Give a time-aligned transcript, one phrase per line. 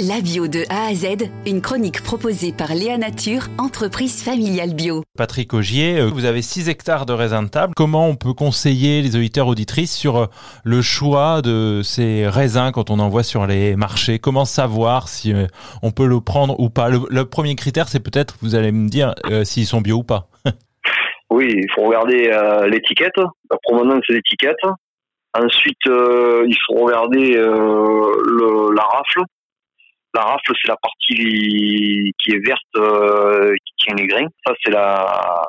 [0.00, 5.04] La bio de A à Z, une chronique proposée par Léa Nature, entreprise familiale bio.
[5.16, 7.74] Patrick Augier, euh, vous avez 6 hectares de raisins de table.
[7.76, 10.26] Comment on peut conseiller les auditeurs auditrices sur euh,
[10.64, 14.18] le choix de ces raisins quand on en voit sur les marchés?
[14.18, 15.46] Comment savoir si euh,
[15.80, 16.88] on peut le prendre ou pas?
[16.88, 19.14] Le, premier critère, c'est peut-être, vous allez me dire,
[19.44, 20.26] s'ils sont bio ou pas.
[21.30, 22.36] oui, il faut regarder
[22.68, 24.56] l'étiquette, la provenance de l'étiquette.
[25.38, 29.22] Ensuite, il faut regarder le, la rafle
[30.14, 34.28] la rafle, c'est la partie qui est verte, euh, qui tient les grains.
[34.46, 35.42] Ça, c'est la,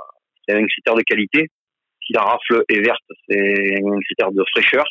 [0.50, 1.48] un critère de qualité.
[2.06, 4.86] Si la rafle est verte, c'est un critère de fraîcheur.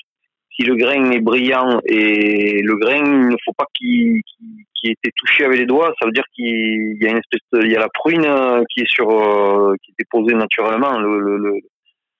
[0.56, 4.20] Si le grain est brillant et le grain, il ne faut pas qu'il
[4.84, 5.92] ait été touché avec les doigts.
[6.00, 8.22] Ça veut dire qu'il y a une espèce, il y a la prune
[8.70, 10.98] qui est sur, euh, qui est déposée naturellement.
[10.98, 11.36] Le, le,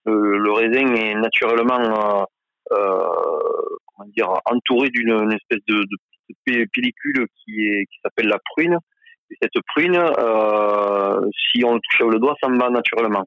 [0.07, 2.27] le, le raisin est naturellement
[2.73, 2.98] euh,
[3.87, 5.96] comment dire entouré d'une espèce de, de
[6.45, 8.78] pellicule qui est qui s'appelle la prune.
[9.30, 13.24] Et cette prune, euh, si on le touche avec le doigt, ça me va naturellement.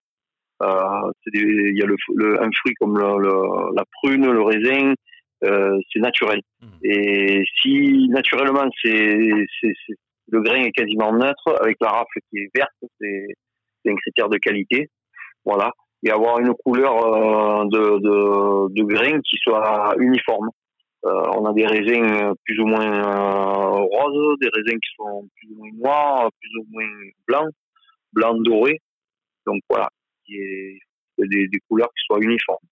[0.63, 4.93] Euh, il y a le, un fruit comme le, la prune, le raisin,
[5.43, 6.41] euh, c'est naturel.
[6.61, 6.67] Mmh.
[6.83, 9.45] Et si naturellement c'est
[10.29, 14.37] le grain est quasiment neutre, avec la rafle qui est verte, c'est un critère de
[14.37, 14.89] qualité.
[15.45, 15.71] Voilà.
[16.03, 20.49] Et avoir une couleur euh, de, de, de grain qui soit uniforme.
[21.47, 25.55] Euh, a des raisins plus ou moins euh, roses, des raisins qui sont plus ou
[25.55, 26.87] moins noirs, plus ou moins
[27.27, 27.53] blancs,
[28.13, 28.79] blancs dorés.
[29.45, 29.89] Donc voilà,
[30.27, 30.79] il
[31.17, 32.65] y a des, des couleurs qui soient uniformes.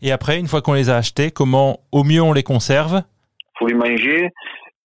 [0.00, 3.02] Et après, une fois qu'on les a achetés, comment au mieux on les conserve?
[3.58, 4.30] Faut les manger.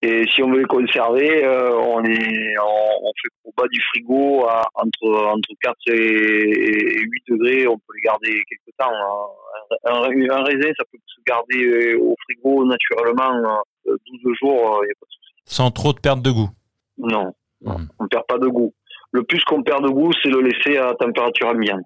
[0.03, 4.45] Et si on veut les conserver, euh, on, les, on, fait au bas du frigo
[4.47, 7.67] à, entre, entre 4 et, 8 degrés.
[7.67, 8.89] On peut les garder quelques temps.
[8.91, 9.75] Hein.
[9.85, 14.87] Un, un, raisin, ça peut se garder euh, au frigo naturellement 12 euh, jours, il
[14.87, 15.33] n'y a pas de souci.
[15.45, 16.49] Sans trop de perte de goût
[16.97, 17.71] Non, mmh.
[17.99, 18.73] on ne perd pas de goût.
[19.11, 21.85] Le plus qu'on perd de goût, c'est le laisser à température ambiante.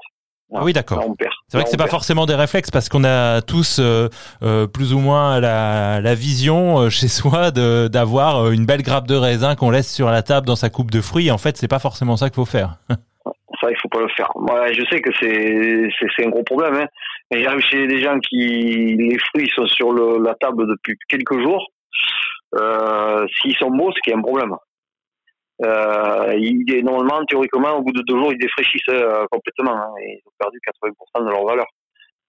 [0.54, 1.04] Ah oui, d'accord.
[1.48, 4.10] C'est vrai que c'est pas forcément des réflexes parce qu'on a tous euh,
[4.44, 9.08] euh, plus ou moins la, la vision euh, chez soi de d'avoir une belle grappe
[9.08, 11.32] de raisin qu'on laisse sur la table dans sa coupe de fruits.
[11.32, 12.76] En fait, c'est pas forcément ça qu'il faut faire.
[12.89, 14.30] ça, il faut pas le faire.
[14.36, 16.76] Moi, je sais que c'est un gros problème.
[16.76, 16.88] Hein.
[17.32, 21.72] J'arrive chez des gens qui les fruits sont sur le, la table depuis quelques jours.
[23.42, 24.55] S'ils sont beaux, c'est qu'il y a un problème.
[25.64, 29.76] Euh, il est normalement, théoriquement, au bout de deux jours, ils défraîchissent euh, complètement.
[29.76, 31.66] Hein, et ils ont perdu 80% de leur valeur.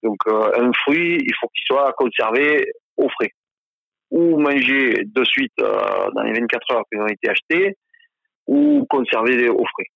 [0.03, 3.31] Donc, euh, un fruit, il faut qu'il soit conservé au frais.
[4.11, 7.75] Ou manger de suite euh, dans les 24 heures qu'ils ont été achetés,
[8.47, 9.87] ou conserver au frais.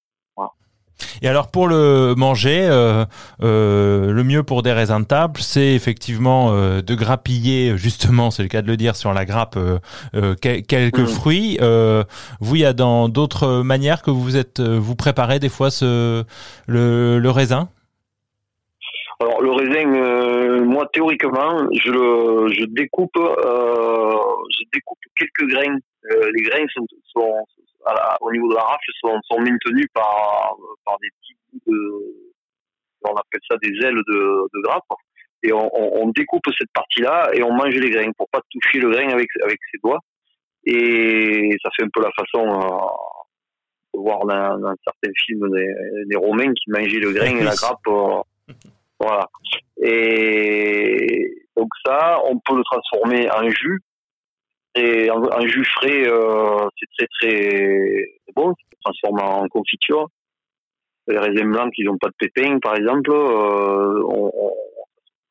[1.22, 3.06] Et alors pour le manger, euh,
[3.44, 8.44] euh, le mieux pour des raisins de table, c'est effectivement euh, de grappiller, justement, c'est
[8.44, 9.58] le cas de le dire, sur la grappe
[10.42, 11.08] quelques mmh.
[11.08, 11.58] fruits.
[12.40, 16.24] vous, il y a dans d'autres manières que vous êtes, vous préparez des fois ce
[16.68, 17.70] le, le raisin?
[19.20, 25.80] Alors le raisin, moi théoriquement, je le, je découpe, je découpe quelques graines.
[26.34, 27.46] les graines sont, sont
[28.22, 30.56] au niveau de la rafle sont, sont maintenus par,
[30.86, 32.32] par des petits bouts de,
[33.04, 34.84] on appelle ça des ailes de, de grappe.
[35.44, 38.92] Et on, on, découpe cette partie-là et on mange les grains pour pas toucher le
[38.92, 40.00] grain avec, avec ses doigts.
[40.66, 45.74] Et ça fait un peu la façon euh, de voir dans, dans certains films des,
[46.06, 47.80] des, Romains qui mangeaient le grain et la grappe.
[47.88, 48.22] Euh,
[49.00, 49.28] voilà.
[49.82, 53.82] Et donc ça, on peut le transformer en jus
[54.76, 56.70] et un, jus frais, euh,
[57.08, 58.54] très très bon.
[58.54, 60.08] Ça se transforme en confiture.
[61.08, 64.52] Les raisins blancs qui n'ont pas de pépins, par exemple, euh, on, on,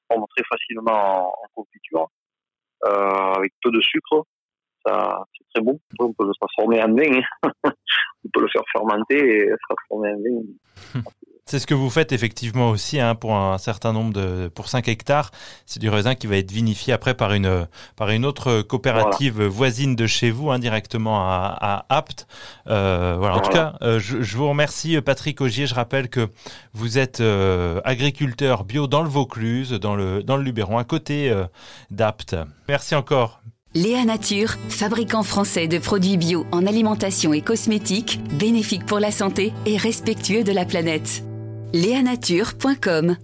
[0.09, 2.09] transforme très facilement en, confiture
[2.85, 4.25] euh, avec peu de sucre.
[4.85, 5.79] Ça, c'est très bon.
[5.99, 7.21] On peut le transformer en vin.
[7.65, 11.01] on peut le faire fermenter et transformer en vin.
[11.51, 14.87] C'est ce que vous faites effectivement aussi hein, pour un certain nombre de pour 5
[14.87, 15.33] hectares.
[15.67, 17.67] C'est du raisin qui va être vinifié après par une
[17.97, 22.29] par une autre coopérative voisine de chez vous, indirectement hein, à, à Apt.
[22.69, 23.39] Euh, voilà.
[23.39, 25.67] En tout cas, euh, je, je, vous remercie Patrick Augier.
[25.67, 26.29] Je rappelle que
[26.73, 31.31] vous êtes euh, agriculteur bio dans le Vaucluse, dans le dans le Luberon, à côté
[31.31, 31.47] euh,
[31.91, 32.37] d'Apt.
[32.69, 33.41] Merci encore.
[33.75, 39.53] Léa Nature, fabricant français de produits bio en alimentation et cosmétiques, bénéfique pour la santé
[39.67, 41.25] et respectueux de la planète.
[41.73, 43.17] Léanature.com